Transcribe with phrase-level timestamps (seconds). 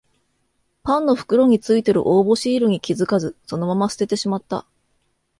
[0.81, 4.65] パンの袋についてる応募シールに気づかずそのまま捨ててしまった